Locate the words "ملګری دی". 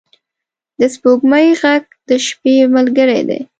2.75-3.39